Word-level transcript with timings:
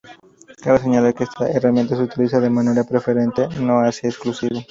Cabe 0.63 0.79
señalar, 0.79 1.13
que 1.13 1.25
esta 1.25 1.47
"herramienta" 1.51 1.95
se 1.95 2.01
utiliza 2.01 2.39
de 2.39 2.49
manera 2.57 2.83
preferente, 2.85 3.47
no 3.59 3.81
así 3.81 4.07
exclusiva. 4.07 4.59